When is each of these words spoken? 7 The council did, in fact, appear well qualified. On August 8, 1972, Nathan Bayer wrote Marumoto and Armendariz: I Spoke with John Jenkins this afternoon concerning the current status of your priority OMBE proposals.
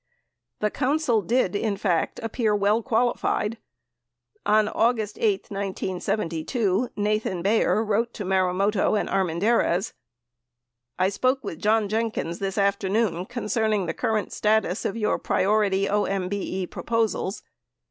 7 0.57 0.57
The 0.65 0.71
council 0.71 1.21
did, 1.21 1.55
in 1.55 1.77
fact, 1.77 2.19
appear 2.23 2.55
well 2.55 2.81
qualified. 2.81 3.59
On 4.47 4.67
August 4.67 5.19
8, 5.21 5.51
1972, 5.51 6.89
Nathan 6.95 7.43
Bayer 7.43 7.83
wrote 7.83 8.11
Marumoto 8.17 8.95
and 8.99 9.07
Armendariz: 9.07 9.93
I 10.97 11.09
Spoke 11.09 11.43
with 11.43 11.61
John 11.61 11.87
Jenkins 11.87 12.39
this 12.39 12.57
afternoon 12.57 13.27
concerning 13.27 13.85
the 13.85 13.93
current 13.93 14.33
status 14.33 14.85
of 14.85 14.97
your 14.97 15.19
priority 15.19 15.85
OMBE 15.87 16.71
proposals. 16.71 17.43